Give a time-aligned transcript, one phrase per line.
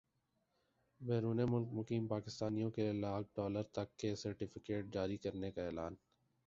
[1.01, 5.95] بیرون ملک مقیم پاکستانیوں کیلئے لاکھ ڈالر تک کے سرٹفکیٹ جاری کرنے کا اعلان